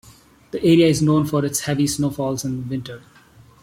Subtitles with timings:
[0.49, 3.03] The area is known for its heavy snowfalls in winter.